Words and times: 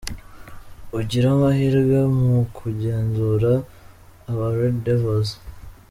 Ugire 0.97 1.27
amahirwe 1.35 1.97
mu 2.19 2.35
kugenzura 2.57 3.51
aba 4.31 4.47
Red 4.57 4.75
Devils. 4.85 5.29